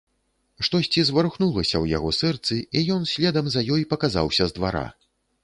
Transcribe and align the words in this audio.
Штосьці 0.67 1.03
зварухнулася 1.09 1.73
ў 1.73 1.85
яго 1.97 2.09
сэрцы, 2.21 2.57
і 2.81 2.83
ён 2.97 3.07
следам 3.13 3.45
за 3.59 3.65
ёй 3.77 3.87
паказаўся 3.95 4.43
з 4.51 4.59
двара. 4.59 4.85